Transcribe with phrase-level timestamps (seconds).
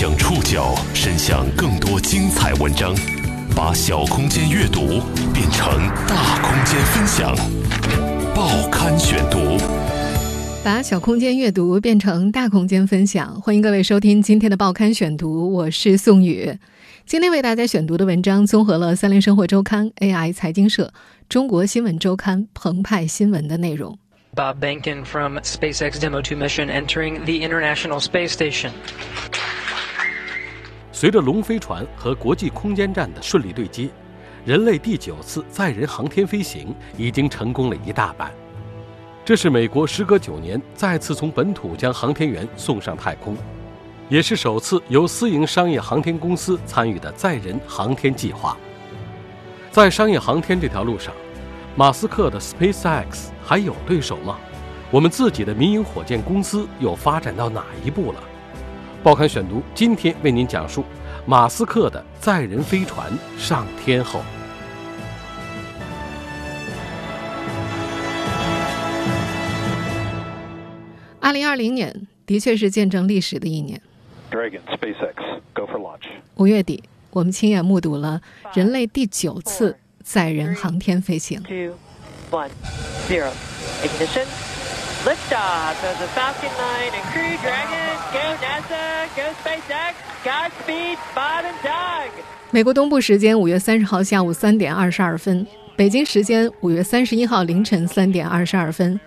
[0.00, 2.94] 将触角伸向更多精彩文章，
[3.56, 5.02] 把小空间阅读
[5.34, 7.34] 变成大空间分享。
[8.32, 9.58] 报刊选读，
[10.62, 13.40] 把小空间阅读变成大空间分享。
[13.40, 16.56] 欢迎各位收听今天的报刊选读，我是宋宇。
[17.04, 20.92] 今天为大家选读的文章综合了《三联生活周刊》、AI 财经社、
[21.28, 23.98] 中国新闻周刊、澎湃新闻的内容。
[24.36, 28.70] Bob Behnken from SpaceX Demo 2 mission entering the International Space Station.
[31.00, 33.88] 随着龙飞船和国际空间站的顺利对接，
[34.44, 38.34] 人类第九次载人航天飞行已经成功了一大半。
[39.24, 43.36] 这是美国时隔九年再次从本土将航天员送上太空，
[44.08, 48.56] 也是首次由私营商业航天公司参与的载人航天计划。
[49.70, 51.14] 在商业航天这条路上，
[51.76, 54.36] 马斯克的 SpaceX 还有对手吗？
[54.90, 58.20] 我们自己的民营火箭公司又发展到哪一步了？
[59.00, 60.84] 报刊选读今天为您讲述
[61.24, 64.22] 马斯克的载人飞船上天后。
[71.20, 73.80] 二零二零年的确是见证历史的一年。
[74.32, 75.14] Dragon SpaceX
[75.54, 76.08] go for launch.
[76.34, 78.20] 五月底，我们亲眼目睹了
[78.52, 81.40] 人类第九次载人航天飞行。
[81.44, 81.76] two,
[82.32, 82.50] one,
[83.06, 83.30] zero.
[83.84, 84.57] Ignition.
[85.06, 87.94] Liftoff of the Falcon 9 and Crew Dragon.
[88.12, 89.06] Go NASA.
[89.14, 89.94] Go SpaceX.
[90.24, 92.10] Godspeed, Bob and Doug.
[92.50, 98.98] 美国东部时间五月三十号下午三点二十二分，北京时间五月三十一号凌晨三点二十二分，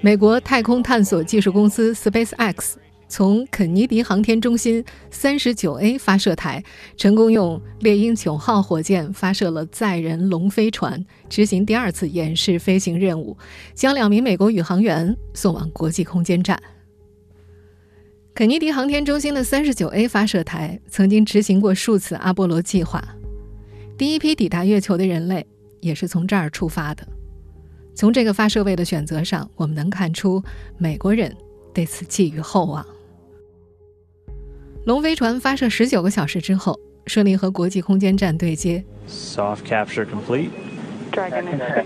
[0.00, 2.74] 美国太空探索技术公司 SpaceX
[3.08, 6.62] 从肯尼迪航天中心三十九 A 发射台
[6.96, 13.36] 成功用猎鹰九号火箭发射了载人龙飞船，执行第二次演示飞行任务，
[13.74, 16.60] 将两名美国宇航员送往国际空间站。
[18.34, 23.02] 肯尼迪航天中心的三十九 A 发射台曾经执行过数次阿波罗计划，
[23.96, 25.46] 第一批抵达月球的人类
[25.80, 27.06] 也是从这儿出发的。
[27.94, 30.42] 从这个发射位的选择上，我们能看出
[30.76, 31.34] 美国人
[31.72, 32.84] 对此寄予厚望。
[34.86, 38.84] 龙飞船发射十九个小时之后，顺利和国际空间站对接。
[39.08, 40.50] Soft capture complete.
[41.10, 41.84] Dragon in orbit.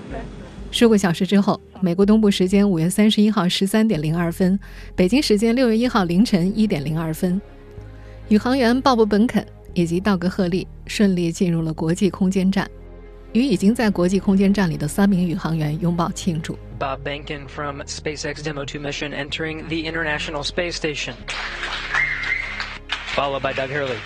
[0.70, 4.60] 数个小时之后，美国东部时间五月三十一号十三点零二分，
[4.94, 7.40] 北京时间六月一号凌晨一点零二分，
[8.28, 12.68] 宇航员鲍勃·本肯以及道格·赫利顺利进入了国际空间站，
[13.32, 16.54] 与已经在国际空间站里的三名宇航员拥抱庆祝。
[16.78, 21.14] Bob Behnken from SpaceX Demo 2 mission entering the International Space Station.
[23.16, 23.96] Followed by Doug Hurley.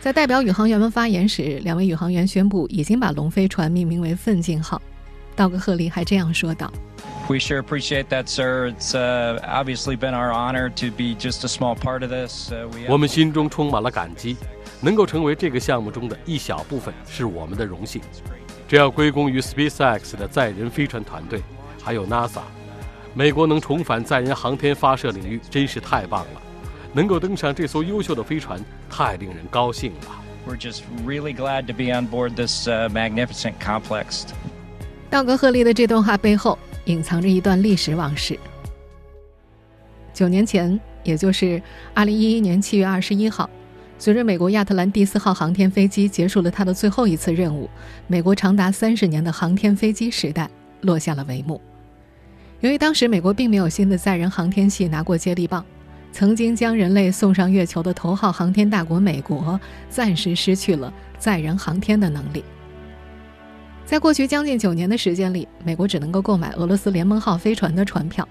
[0.00, 4.80] 在代表宇航员们发言时，两位宇航员宣布已经把龙飞船命名为“奋进号”。
[5.34, 6.70] 道格·赫利还这样说道
[7.28, 8.72] We sure appreciate that, sir.
[8.72, 12.50] It's uh, obviously been our honor to be just a small part of this.
[12.52, 14.36] Uh, we 我们心中充满了感激，
[14.80, 18.00] 能够成为这个项目中的一小部分是我们的荣幸。
[18.68, 21.42] 这要归功于 SpaceX 的载人飞船团队，
[21.82, 22.42] 还有 NASA。
[23.12, 26.42] 美国能重返载人航天发射领域，真是太棒了！
[26.92, 30.22] 能够登上这艘优秀的飞船，太令人高兴了。
[30.46, 34.24] we're just really glad to be on board this uh, magnificent complex.
[35.10, 38.38] 道格·赫利的这段话背后隐藏着一段历史往事。
[40.14, 41.60] 九年前，也就是
[41.94, 43.48] 二零一一年七月二十一号，
[43.98, 47.68] 随着美国亚特兰蒂斯号航天飞机结束了它的最后一次任务，
[48.06, 50.48] 美国长达三十年的航天飞机时代
[50.82, 51.60] 落下了帷幕。
[52.60, 55.64] 由于当时美国并没有新的载人航天器拿过接力棒，
[56.12, 62.44] 曾经将人类送上月球的头号航天大国美国暂时失去了载人航天的能力。
[63.86, 68.28] 在过去将近九年的时间里，美国只能够购买俄罗斯联盟号飞船的船票，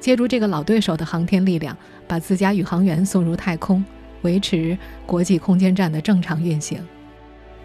[0.00, 1.76] 借助这个老对手的航天力量，
[2.06, 3.84] 把自家宇航员送入太空，
[4.22, 6.78] 维持国际空间站的正常运行。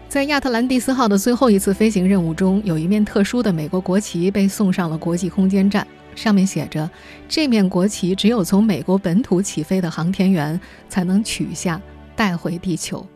[0.08, 5.86] 在亚特兰蒂斯号的最后一次飞行任务中，有一面特殊的美国国旗被送上了国际空间站，
[6.18, 6.90] 上面写着
[7.28, 11.80] ：“这面国旗只有从美国本土起飞的航天员才能取下，
[12.16, 13.06] 带回地球。”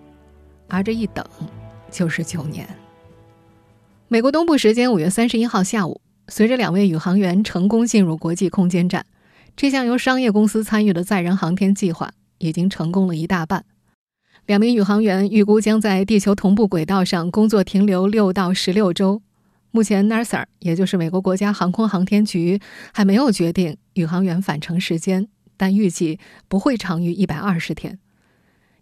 [0.70, 1.26] 而这一等，
[1.90, 2.64] 就是九年。
[4.06, 9.04] 美国东部时间五月三十一号下午，随着两位宇航员成功进入国际空间站，
[9.56, 13.64] 这项由商业公司参与的载人航天计划已经成功了一大半。
[14.46, 19.22] 两名宇航员预估将在地球同步轨道上工作停留六到十六周。
[19.74, 22.60] 目前，NASA 也就是美国国家航空航天局
[22.92, 25.26] 还没有决定宇航员返程时间，
[25.56, 27.98] 但预计不会长于一百二十天。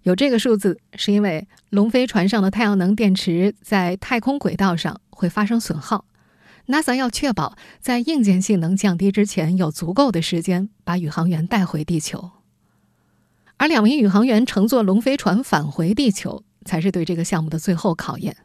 [0.02, 6.06] 有这个数字，是因为龙飞船上的太阳能电池在太空轨道上会发生损耗
[6.66, 12.32] ，NASA 要确保在硬件性能降低之前有足够的时间把宇航员带回地球。
[13.58, 18.36] 而两名宇航员乘坐龙飞船返回地球，才是对这个项目的最后考验。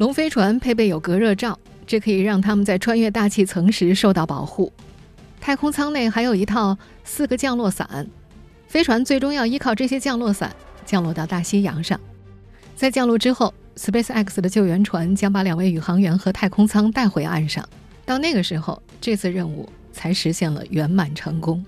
[0.00, 4.72] 龙飞船配备有隔热罩，这可以让他们在穿越大气层时受到保护。
[5.42, 8.08] 太空舱内还有一套四个降落伞，
[8.66, 10.56] 飞船最终要依靠这些降落伞
[10.86, 12.00] 降落到大西洋上。
[12.74, 17.62] 在降落之后，SpaceX 的救援船将把两位宇航员和太空舱带回岸上。
[18.06, 21.62] 到那个时候，这次任务才实现了圆满成功。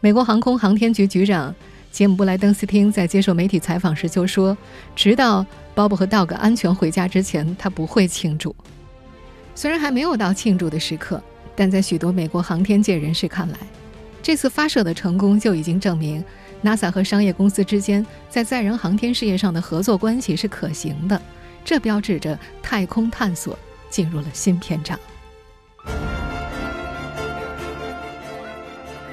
[0.00, 1.54] 美国航空航天局局长
[1.94, 4.58] 杰姆·布莱登斯汀在接受媒体采访时就说
[4.96, 5.46] ：“直到。”
[5.76, 8.54] 鲍勃和道格安全回家之前，他不会庆祝。
[9.54, 11.22] 虽然还没有到庆祝的时刻，
[11.54, 13.56] 但在许多美国航天界人士看来，
[14.22, 16.24] 这次发射的成功就已经证明
[16.64, 21.20] ，NASA 和商业公司之间在载人航天事业上的合作关系是可行的。
[21.64, 23.58] 这标志着太空探索
[23.90, 24.98] 进入了新篇章。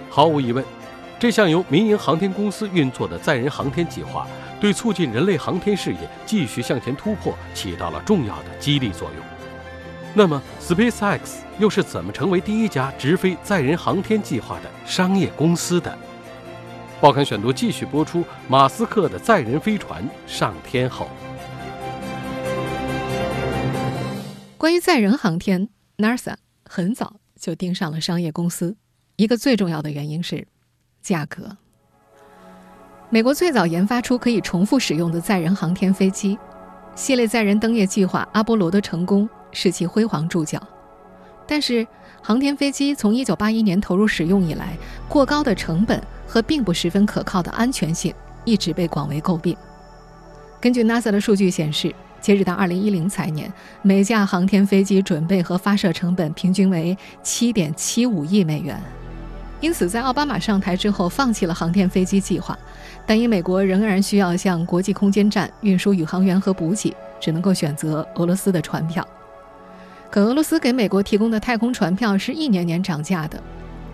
[0.09, 0.63] 毫无疑问，
[1.21, 4.27] 这项由民营航天公司运作的载人航天计划。
[4.59, 9.25] 对促进人类航天事业继续向前突破起到了重要的激励作用。
[10.15, 11.19] 那么，SpaceX
[11.59, 15.95] 又是怎么成为第一家直飞载人航天计划的商业公司的？
[16.99, 21.07] 报刊选读继续播出：马斯克的载人飞船上天后。
[24.57, 26.33] 关于载人航天，NASA
[26.65, 28.75] 很早就盯上了商业公司，
[29.17, 30.47] 一个最重要的原因是
[31.01, 31.57] 价格。
[33.09, 36.37] 美国最早研发出可以重复使用的载人航天飞机，
[36.95, 40.61] 系列载人登月计划阿波罗的成功是其辉煌注脚。
[41.45, 41.85] 但是，
[42.21, 44.77] 航天飞机从1981年投入使用以来，
[45.09, 48.13] 过高的成本和并不十分可靠的安全性
[48.45, 49.57] 一直被广为诟病。
[50.61, 53.51] 根据 NASA 的数据显示，截止到2010财年，
[53.81, 58.81] 每架航天飞机准备和发射成本平均为7.75亿美元。
[59.61, 62.57] 因此，在奥巴马上台之后，放弃了航天飞机计划，
[63.05, 69.07] 但因美国仍然需要向国际空间站运输宇航员和补给，只能够选择俄罗斯的船票。
[70.09, 73.39] 可俄罗斯给美国提供的太空船票是一年年涨价的。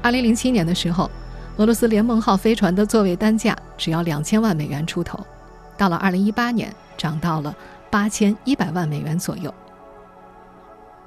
[0.04, 1.12] 2007年的时候，
[1.58, 5.20] 俄罗斯联盟号飞船的座位单价只要两千万美元出头，
[5.78, 7.54] 到了2018年，涨到了
[7.90, 9.54] 八千一百万美元左右。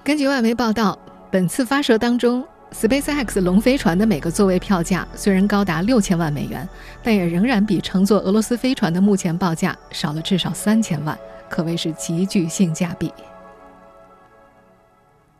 [0.05, 0.99] 根据外媒报道，
[1.31, 2.45] 本次发射当中。
[2.73, 6.67] SpaceX 龙飞船的每个座位票价虽然高达六千万美元，
[7.03, 11.19] 但也仍然比乘坐俄罗斯飞船的目前报价少了至少三千万，
[11.49, 13.13] 可谓是极具性价比。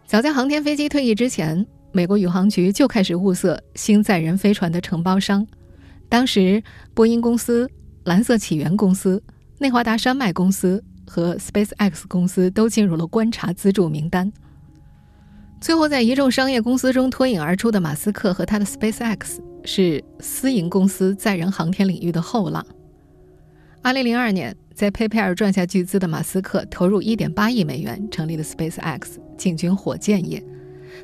[0.07, 5.47] 早在航天飞机退役之前，美国宇航局就开始物色新载人飞船的承包商。
[6.09, 6.63] 当时，
[6.93, 7.71] 波音公司、
[8.05, 9.23] 蓝色起源公司、
[9.59, 14.31] 内华达山脉公司和 SpaceX 公司都进入了观察资助名单。
[15.61, 22.67] 最后，在一众商业公司中脱颖而出的马斯克和他的 SpaceX 是私营公司载人航天领域的后浪。
[23.83, 30.43] 2002年，在 PayPal 赚下巨资的马斯克投入1.8亿美元成立了 SpaceX，进军火箭业。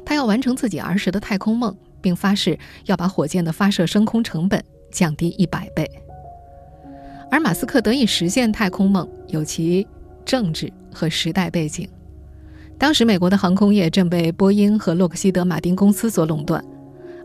[0.06, 5.87] 他要完成自己儿时的太空梦，并发誓要把火箭的发射升空成本降低一百倍。
[7.31, 9.87] 而马斯克得以实现太空梦，有其
[10.25, 11.87] 政治和时代背景。
[12.78, 16.62] 当时，美国的航空业正被波音和洛克希德马丁公司所垄断。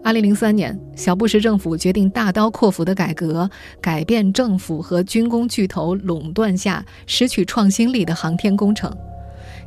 [0.04, 3.50] 2003年，小布什政府决定大刀阔斧的改革，
[3.82, 8.92] 改变政府和军工巨头垄断下失去创新力的航天工程。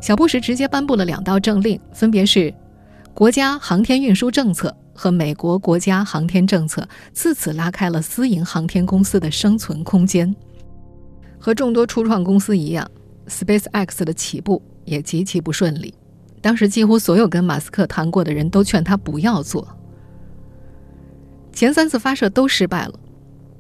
[0.01, 2.53] 小布什直接颁布了两道政令，分别是
[3.13, 10.35] 国家航天运输政策和美国国家航天政策，自此拉开了私营航天公司的生存空间。
[11.39, 12.91] 和众多初创公司一样
[13.29, 14.61] ，SpaceX 的起步。
[14.85, 15.95] 也极其不顺利，
[16.41, 19.67] 当时几乎所有跟马斯克谈过的人都劝他不要做。
[21.53, 22.95] 前三次发射都失败了，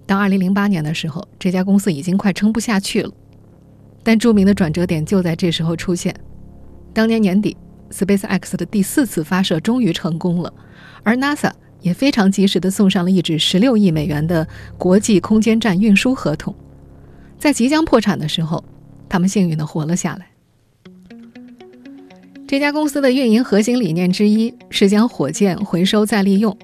[0.06, 3.10] 到二零零八年的时候，这家公司已经快撑不下去了。
[4.02, 6.14] 但著名的转折点就在这时候出现。
[6.92, 7.56] 当年年底
[7.90, 10.52] ，SpaceX 的第四次发射终于成功了，
[11.02, 11.50] 而 NASA
[11.80, 16.54] 也非常及时的送上了一纸十六亿美元的国际空间站运输合同。
[17.38, 18.62] 在即将破产的时候，
[19.08, 20.26] 他们幸运的活了下来。
[22.54, 26.56] 这家公司的运营核心理念之一是将火箭回收再利用。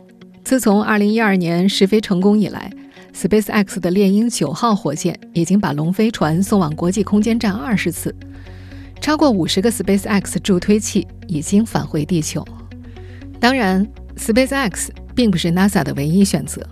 [0.44, 2.70] 自从2012年试飞成功以来
[3.12, 8.14] ，SpaceX 的猎鹰九号火箭已经把龙飞船送往国际空间站二十次，
[9.00, 12.46] 超过五十个 SpaceX 助推器已经返回地球。
[13.40, 13.84] 当然
[14.16, 16.64] ，SpaceX 并不是 NASA 的唯一选择。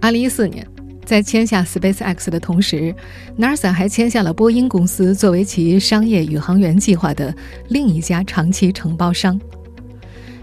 [0.00, 0.64] 2014年。
[1.06, 2.92] 在签下 SpaceX 的同时
[3.38, 7.32] ，NASA 还签下了波音公司作为其商业宇航员计划的
[7.68, 9.40] 另一家长期承包商。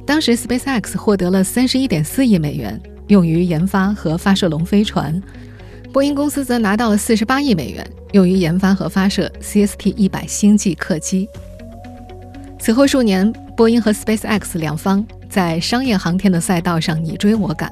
[0.05, 5.21] 当时，SpaceX 获得了三十一点四亿美元，用于研发和发射龙飞船。
[5.91, 11.27] 波音公司则拿到了四十八亿美元，用于研发和发射 CST 一百星际客机。
[12.57, 17.69] 此后数年，波音和 SpaceX 两方在商业航天的赛道上你追我赶。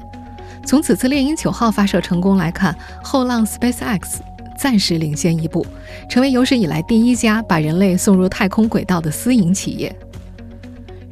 [0.64, 4.20] 从此次猎鹰九号发射成功来看，后浪 SpaceX
[4.56, 5.66] 暂时领先一步，
[6.08, 9.94] 成为有史以来第一家把人类送入太空轨道的私营企业。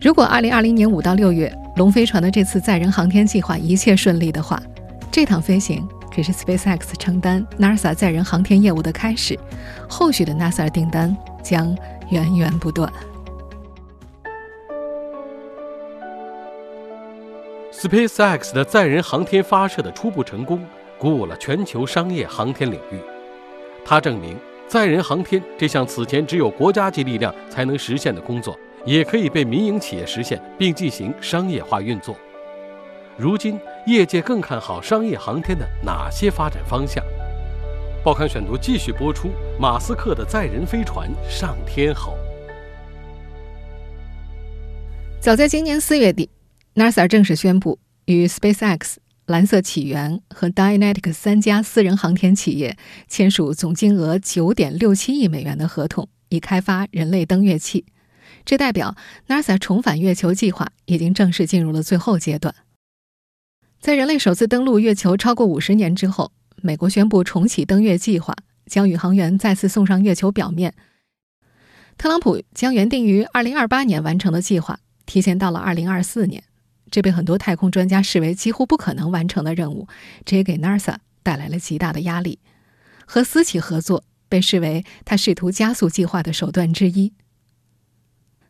[0.00, 4.62] 如果2020年5到6月龙飞船的这次载人航天计划一切顺利的话，
[5.10, 5.86] 这趟飞行。
[6.12, 9.38] 只是 SpaceX 承担 NASA 载人航天业务的开始，
[9.88, 11.72] 后续的 NASA 订单将
[12.10, 12.92] 源源不断。
[17.80, 20.62] SpaceX 的载人航天发射的初步成功，
[20.98, 23.00] 鼓舞了全球商业航天领域。
[23.82, 24.36] 它证明，
[24.68, 32.14] 载人航天这项此前只有国家级力量才能实现的工作，也可以被民营企业实现并进行商业化运作。
[33.16, 37.02] 如今，业界更看好商业航天的哪些发展方向？
[38.04, 39.30] 报刊选读继续播出。
[39.58, 42.14] 马斯克的载人飞船上天后，
[45.18, 46.28] 早在今年四月底
[46.74, 48.96] ，NASA 正式宣布与 SpaceX、
[49.26, 52.76] 蓝色起源和 Dynetics 三家私人航天企业
[53.08, 57.86] 签署总金额九点六七亿美元的合同，以开发人类登月器。
[58.44, 58.96] 这代表
[59.28, 62.54] NASA 重返月球计划已经正式进入了最后阶段。
[63.80, 68.34] 在人类首次登陆月球超过五十年之后，美国宣布重启登月计划，
[68.66, 70.74] 将宇航员再次送上月球表面。
[71.96, 76.42] 特朗普将原定于二零二八年完成的计划提前到了二零二四年，
[76.90, 79.86] 这被很多太空专家视为几乎不可能完成的任务，
[80.24, 82.38] 这也给 NASA 带来了极大的压力。
[83.06, 87.12] 和私企合作被视为他试图加速计划的手段之一。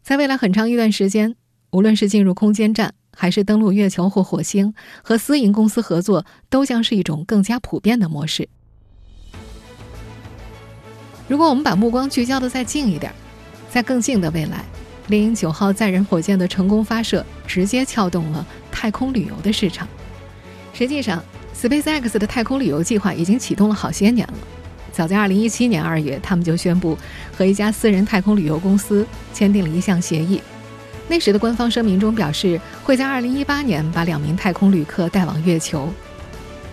[0.02, 1.37] 在未来很长一段时间，
[1.70, 8.49] 无论是进入空间站，还是登陆月球或火星，和私营公司合作都将是一种更加普遍的模式。
[11.28, 13.12] 如果我们把目光聚焦的再近一点，
[13.70, 14.64] 在更近的未来，
[15.11, 19.87] 猎鹰九号载人火箭的成功发射，直接撬动了太空旅游的市场。
[20.73, 21.21] 实际上
[21.52, 24.35] ，SpaceX 的太空旅游计划已经启动了好些年了。
[24.93, 26.97] 早在2017年2月，他们就宣布
[27.37, 30.40] 和一家私人太空旅游公司签订了一项协议。
[31.09, 35.93] 那时的官方声明中表示，会在2018年把两名太空旅客带往月球。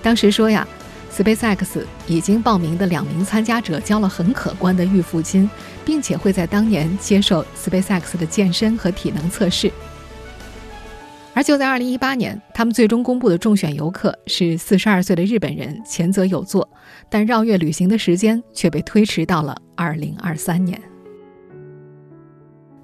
[0.04, 0.68] 当时说呀
[1.18, 5.50] ，SpaceX 已经报名的两名参加者交了很可观的预付金，
[5.84, 9.72] 并且会在当年接受 SpaceX 的健身和体能测试。
[11.34, 16.68] 而就在2018年，他们最终公布的中选游客是42岁的日本人前泽有作，
[17.10, 20.82] 但绕月旅行的时间却被推迟到了2023年。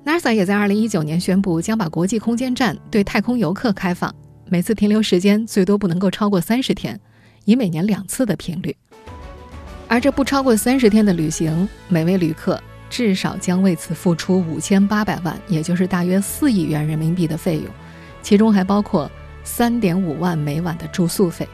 [0.05, 4.13] NASA 也在2019年宣布，将把国际空间站对太空游客开放，
[4.49, 6.99] 每次停留时间最多不能够超过三十天，
[7.45, 8.75] 以每年两次的频率。
[9.88, 17.65] 而这不超过三十天的旅行，每位旅客至少将为此付出五千八百万，也就是大约四亿元人民币的费用，
[18.21, 19.09] 其中还包括
[19.43, 21.47] 三点五万每晚的住宿费。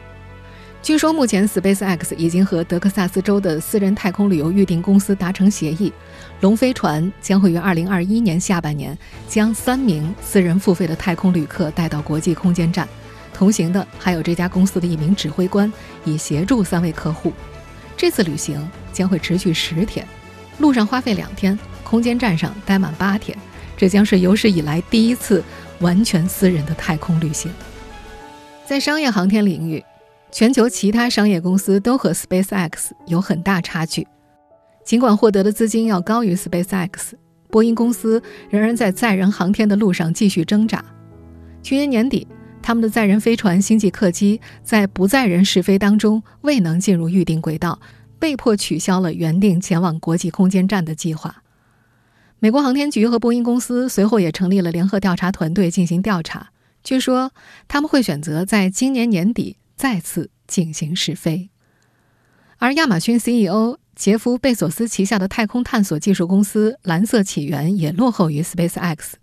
[0.81, 5.91] 据说，目前 SpaceX 已经和德克萨斯州的私人太空旅游预订公司达成协议，
[6.39, 12.88] 龙飞船将会于2021年下半年将三名私人付费的太空旅客带到国际空间站，
[13.39, 15.72] 同行的还有这家公司的一名指挥官，
[16.03, 17.31] 以协助三位客户。
[17.96, 20.05] 这次旅行将会持续十天，
[20.58, 23.38] 路上花费两天，空间站上待满八天，
[23.77, 25.41] 这将是有史以来第一次
[25.79, 27.50] 完全私人的太空旅行。
[28.65, 29.81] 在商业航天领域。
[30.31, 34.05] 全球其他商业公司都和 SpaceX 有很大差距，
[34.86, 37.13] 尽管获得的资金要高于 SpaceX，
[37.50, 40.86] 波音公司仍然在载人航天的路上继续挣扎。
[41.63, 42.27] 去年年底，
[42.69, 47.79] 他们的载人飞船星际客机在不载人试飞当中未能进入预定轨道，
[48.19, 51.41] 被迫取消了原定前往国际空间站的计划。
[52.38, 56.51] 美国航天局和波音公司随后也成立了联合调查团队进行调查，
[56.83, 57.31] 据说
[57.67, 59.57] 他们会选择在今年年底。
[59.75, 61.49] 再次进行试飞，
[62.59, 69.13] 而亚马逊 CEO 杰夫·贝索斯旗下的太空探索技术公司蓝色起源也落后于 SpaceX。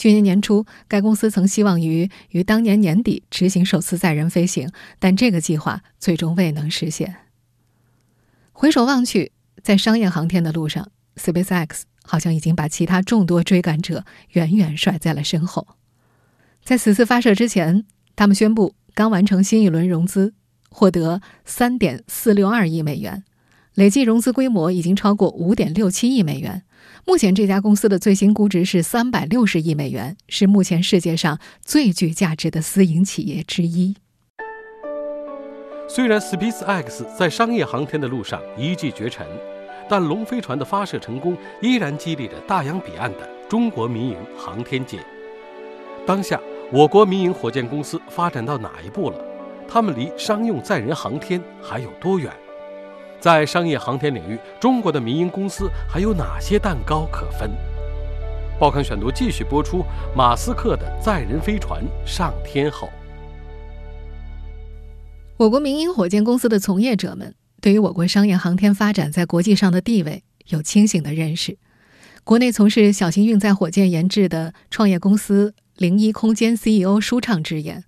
[0.00, 7.16] 去年年初，该公司曾希望于于当年年底执行首次载人飞行，但这个计划最终未能实现。
[8.50, 15.68] 回首望去，在商业航天的路上，SpaceX 好像已经把其他众多追赶者远远甩在了身后。
[16.64, 17.84] 在此次发射之前，
[18.16, 18.74] 他们宣布。
[18.94, 20.32] 刚完成新一轮融资，
[20.70, 23.22] 获得三点四六二亿美元，
[23.74, 26.62] 累计融资规模已经超过五点六七亿美元。
[27.06, 33.96] 目前这家公司的最新估值是三百六十亿美元，是目前世界上最具价值的私营企业之一。
[35.88, 39.26] 虽然 SpaceX 在商业航天的路上一骑绝尘，
[39.88, 44.98] 但龙飞船的发射成功依然激励着大洋彼岸的中国民营航天界。
[46.06, 46.40] 当下，
[46.72, 49.18] 我国民营火箭公司发展到哪一步了？
[49.68, 52.32] 他们离商用载人航天还有多远？
[53.20, 57.50] 在商业航天领域，中国的民营公司还有哪些蛋糕可分？
[58.58, 59.84] 报刊选读继续播出：
[60.16, 62.88] 马斯克的载人飞船上天后。
[65.36, 71.58] 我国民营火箭公司的从业者们对于我国商业航天发展在国际上的地位有清醒的认识。
[72.24, 77.84] 国内从事小型运载火箭研制的创业公司零一空间 CEO 舒畅直言：“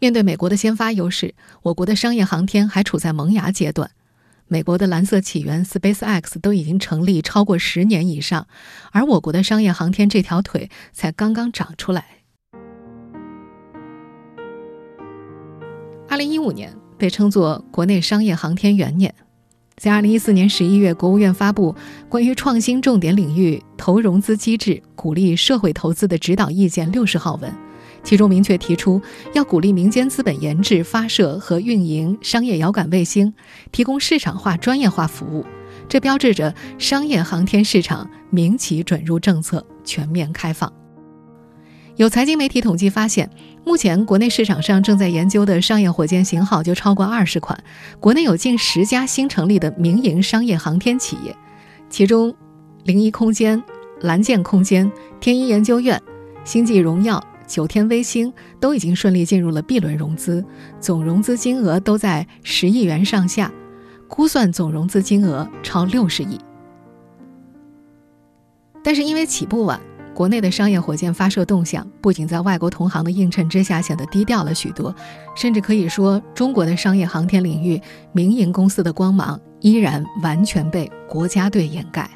[0.00, 3.90] 面对美国的先发优势，我国的商业航天还处在萌芽阶段。
[4.48, 8.46] 美国的蓝色起源 SpaceX 都已经成立超过十年以上，
[8.92, 12.04] 而我国的商业航天这条腿才刚刚长出来。”
[16.08, 16.76] 二零一五年。
[16.98, 19.12] 被称作国内商业航天元年，
[19.74, 21.74] 在二零一四年十一月，国务院发布
[22.08, 27.52] 关于创新重点领域投融资机制，鼓励社会投资的指导意见六十号文，
[28.02, 29.00] 其中明确提出
[29.32, 33.32] 要鼓励民间资本研制、发射和运营商业遥感卫星，
[33.70, 35.44] 提供市场化、专业化服务。
[35.88, 40.72] 这标志着商业航天市场民企准入政策全面开放。
[41.96, 43.28] 有财经媒体统计发现。
[43.64, 47.62] 目前，国内市场上正在研究的商业火箭型号就超过二十款，
[48.00, 51.32] 国内有近十家新成立的民营商业航天企业，
[51.88, 52.34] 其中，
[52.82, 53.62] 零一空间、
[54.00, 54.90] 蓝箭空间、
[55.20, 56.00] 天一研究院、
[56.44, 60.44] 星际荣耀、九天微星都已经顺利进入了 B 轮融资，
[60.80, 63.52] 总融资金额都在十亿元上下，
[64.08, 66.38] 估算总融资金额超六十亿。
[68.84, 69.80] 但是因为起步晚。
[70.14, 74.94] 国内的商业火箭发射动向不仅在外国同行的映衬之下显得低调了许多，
[75.34, 77.80] 甚至可以说，中国的商业航天领域
[78.12, 82.10] 民营公司的光芒依然完全被国家队掩盖。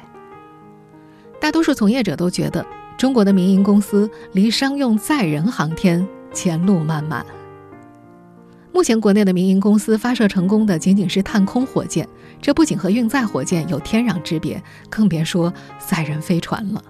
[1.41, 2.63] 大多数从业者都觉得，
[2.97, 7.23] 中国的民营公司离商用载人航天前路漫漫。
[8.73, 12.07] 目前，国内的民营公司发射成功的仅仅是探空火箭，
[12.41, 16.83] 这不仅和运载火箭有天壤之别，更别说载人飞船了。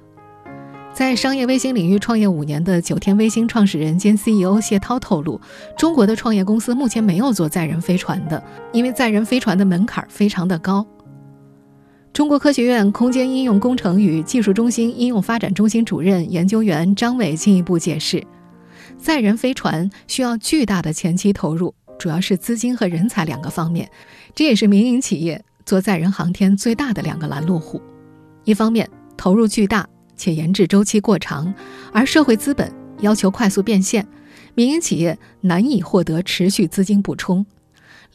[0.94, 5.40] 在商业卫星领域创业五年的九天卫星创始人兼 CEO 谢涛透露，
[5.78, 8.42] 中国的创业公司目前没有做载人飞船的，
[8.72, 10.86] 因为载人飞船的门槛非常的高。
[12.18, 18.26] 中国科学院空间应用工程与技术中心应用发展中心主任研究员张伟进一步解释，
[18.98, 23.88] 载人飞船需要巨大的前期投入，主要是资金和人才两个方面，
[24.34, 27.80] 这也是民营企业做载人航天最大的两个拦路虎。
[28.46, 29.88] 一方面投入巨大。
[30.16, 31.54] 且研制周期过长，
[31.94, 34.08] 而社会资本要求快速变现，
[34.56, 37.46] 民营企业难以获得持续资金补充。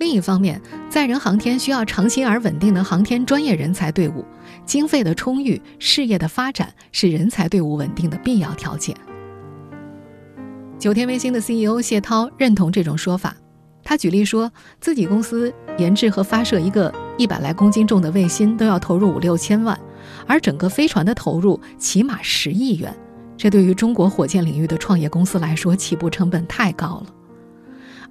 [0.02, 0.60] 另一方面，
[0.90, 4.24] 载人航天需要长期而稳定的航天专业人才队伍，
[4.66, 8.96] 经费的充裕、事业的发展是人才队伍稳定的必要条件。
[10.76, 13.36] 九天卫星的 CEO 谢涛认同这种说法，
[13.84, 19.78] 他举例说自己公司研制和发射一个一百来公斤重的卫星都要投入五六千万。
[20.26, 22.92] 而整个飞船的投入起码十亿元，
[23.36, 27.06] 这对于中国火箭领域的创业公司来说，起步成本太高了。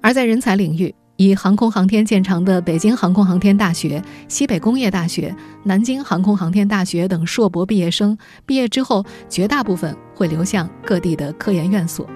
[0.00, 12.08] 而在人才领域，以航空航天见长的北京航空航天大学、西北工业大学、南京航空航天大学等硕博毕业生，毕业之后绝大部分会流向各地的科研院所。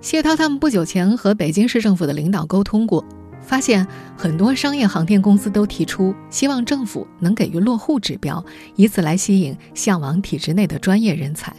[0.00, 3.04] 谢涛他们不久前和北京市政府的领导沟通过。
[3.42, 3.86] 发现
[4.16, 11.54] 很多商业航天公司都提出希望政府能给予落户指标，以此来吸引向往体制内的专业人才。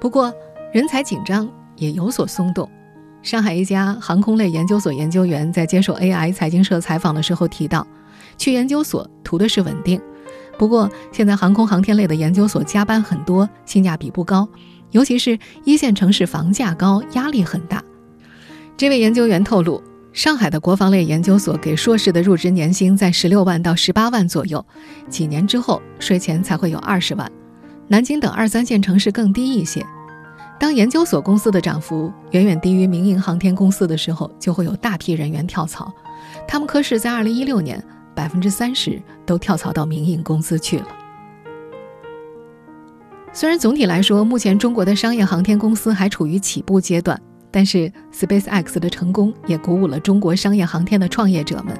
[0.00, 0.32] 不过，
[0.72, 2.66] 人才紧张也有所松动。
[3.22, 7.86] 上海一家航空类研究所研究员在接受 AI 财经社采访的时候提到，
[8.36, 10.00] 去研究所图的是稳定。
[10.58, 14.48] 不过，现在航空航天类的研究所加班很多，性价比不高，
[14.90, 17.82] 尤其是一线城市房价高，压力很大。
[18.76, 19.82] 这位研究员透露。
[20.12, 24.62] 上海的国防类研究所给硕士的入职年薪在十六万到十八万左右，
[25.08, 27.26] 几年之后税前才会有二十万。
[27.88, 29.82] 南京等二三线城市更低一些。
[30.58, 35.92] 当研究所公司的涨幅远远低于民营航天公司的时候，就会有大批人员跳槽。
[36.46, 37.82] 他们科室在二零一六年
[38.14, 40.86] 百分之三十都跳槽到民营公司去了。
[43.32, 47.20] 虽然总体来说，目前中国的商业航天公司还处于起步阶段。
[47.54, 51.78] 但是，SpaceX 的成功也鼓舞了中国商业航天的创业者们。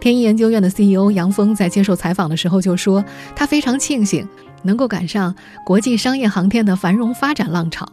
[0.00, 3.04] 天一研究院的 CEO 杨峰在接受采访的时候就说
[3.36, 4.28] ：“他非常庆幸
[4.62, 7.86] 能够赶上国际商业航天的繁荣发展浪潮。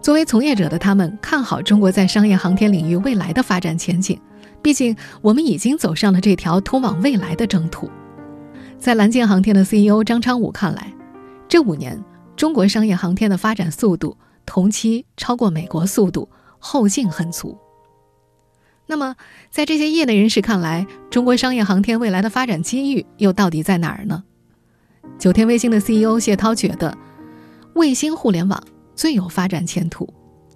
[0.00, 4.18] 作为从业者的他们，看好中国在商业航天领域未来的发展前景。
[4.62, 7.90] 毕竟我们已经走上了这条通往未来的征途。
[8.78, 10.92] 在蓝箭航天的 CEO 张昌武看来，
[11.48, 12.02] 这五年
[12.36, 17.56] 中国商业航天的发展速度同期超过美国速度，后劲很足。
[18.86, 19.16] 那么，
[19.50, 24.24] 在这些业内人士看来，中国商业航天未来的发展机遇又到底在哪儿呢？
[25.18, 26.96] 九天卫星的 CEO 谢涛觉得，
[27.74, 28.62] 卫星互联网
[28.94, 30.08] 最有发展前途。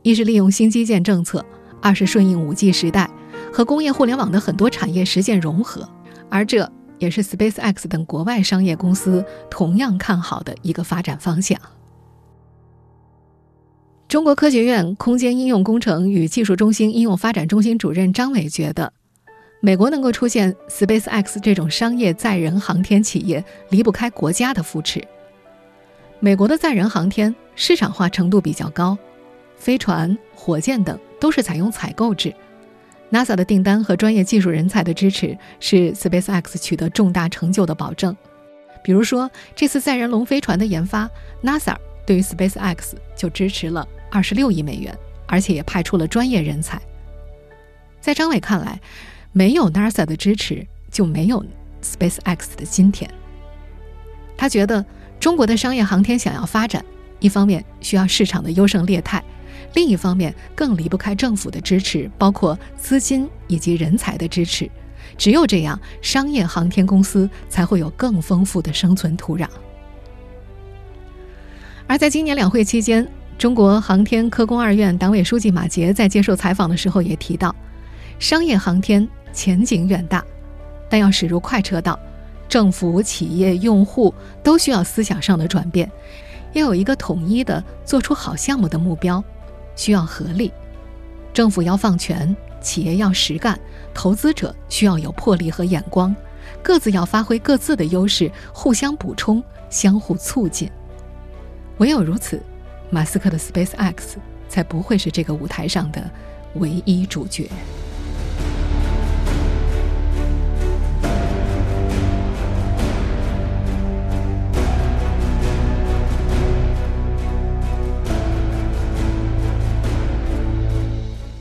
[0.03, 1.45] 一是利用新基建政策，
[1.81, 3.11] 二是顺应五 G 时代
[3.53, 5.89] 和工业互联网的很多产业实现融合，
[6.29, 11.59] 而这也是 SpaceX 等国外商业公司同样看好的一个发展方向。
[14.09, 18.93] 中国科学院空间应用工程与技术中心应用发展中心主任张伟觉得，
[19.65, 25.03] 美国能够出现 SpaceX 这种商业载人航天企业，离不开国家的扶持。
[26.21, 28.99] 美国的载人航天市场化程度比较高，
[29.57, 32.31] 飞船、火箭等都是采用采购制。
[33.11, 38.15] NASA 的订单和专业技术人才的支持是 SpaceX 取得重大成就的保证。
[38.83, 41.09] 比如说，这次载人龙飞船的研发
[41.43, 41.75] ，NASA
[42.05, 43.89] 对于 SpaceX 就支持了。
[44.11, 44.95] 二十六亿美元，
[45.27, 46.79] 而且也派出了专业人才。
[47.99, 48.79] 在张伟看来，
[49.35, 51.45] 没有 NASA 的支持，就没有
[51.83, 53.11] SpaceX 的今天。
[54.37, 54.83] 他觉得，
[55.19, 56.85] 中国的商业航天想要发展，
[57.19, 59.23] 一方面需要市场的优胜劣汰，
[59.75, 64.71] 另一方面更离不开政府的支持，包括资金以及人才的支持。
[65.19, 69.49] 只有这样，商业航天公司才会有更丰富的生存土壤。
[71.89, 73.07] 而在今年两会期间。
[73.37, 77.55] 中国航天科工二院党委书记马杰在接受采访的时候也提到，
[78.21, 80.25] 商业航天前景远大，
[80.89, 81.99] 但要驶入快车道，
[82.49, 85.91] 政府、企业、用户都需要思想上的转变，
[86.53, 89.23] 要有一个统一的做出好项目的目标，
[89.75, 90.53] 需要合力，
[91.33, 93.59] 政府要放权，企业要实干，
[93.93, 96.15] 投资者需要有魄力和眼光，
[96.63, 100.71] 各自要发挥各自的优势，互相补充，相互促进，
[101.79, 102.41] 唯有如此。
[102.91, 103.95] 马斯克的 SpaceX
[104.49, 106.09] 才不会是这个舞台上的
[106.57, 107.51] 唯一主角。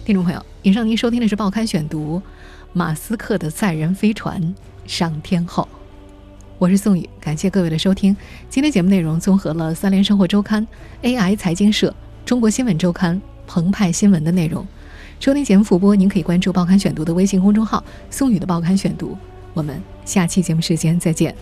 [0.05, 2.19] 听众朋友，以上您收听的是《报刊选读》，
[2.73, 4.53] 马斯克的载人飞船
[4.85, 5.65] 上天后。
[6.57, 8.13] 我是宋宇，感谢各位的收听。
[8.49, 10.67] 今天节目内容综合了《三联生活周刊》、
[11.07, 14.67] AI 财经社、中国新闻周刊、澎湃新闻的内容。
[15.21, 19.17] 收听节目复播，您可以关注“报刊选读”的微信公众号“宋宇的报刊选读”。
[19.55, 21.33] 我们下期节目时间再见。